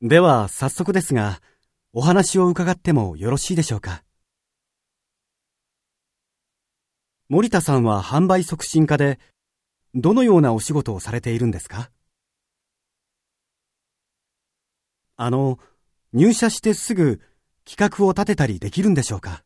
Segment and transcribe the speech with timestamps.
[0.00, 1.40] では早速ですが、
[1.92, 4.04] お話を伺ってもよろしいでしょうか？
[7.28, 9.18] 森田さんは販売促進課で、
[9.96, 11.90] どのようなお仕事をされているんですか？
[15.16, 15.58] あの、
[16.12, 17.20] 入社してすぐ
[17.64, 19.42] 企画を立てたりできるんでしょうか？